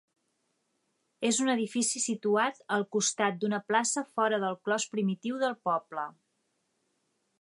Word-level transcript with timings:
És 1.27 1.41
un 1.43 1.51
edifici 1.53 2.01
situat 2.05 2.57
al 2.77 2.85
costat 2.97 3.37
d'una 3.43 3.59
plaça 3.73 4.05
fora 4.17 4.41
del 4.45 4.59
clos 4.69 4.89
primitiu 4.97 5.39
del 5.45 5.55
poble. 5.71 6.07